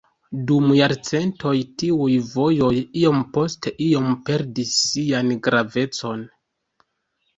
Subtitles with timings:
[0.51, 1.51] Dum jarcentoj
[1.81, 2.71] tiuj vojoj
[3.03, 6.25] iom post iom perdis sian gravecon.